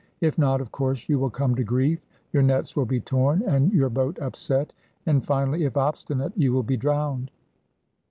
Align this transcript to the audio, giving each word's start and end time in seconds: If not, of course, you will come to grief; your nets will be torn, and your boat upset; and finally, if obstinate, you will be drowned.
If 0.19 0.35
not, 0.35 0.61
of 0.61 0.71
course, 0.71 1.07
you 1.07 1.19
will 1.19 1.29
come 1.29 1.53
to 1.53 1.63
grief; 1.63 2.07
your 2.33 2.41
nets 2.41 2.75
will 2.75 2.87
be 2.87 2.99
torn, 2.99 3.43
and 3.43 3.71
your 3.71 3.87
boat 3.89 4.17
upset; 4.17 4.73
and 5.05 5.23
finally, 5.23 5.63
if 5.65 5.77
obstinate, 5.77 6.33
you 6.35 6.51
will 6.53 6.63
be 6.63 6.75
drowned. 6.75 7.29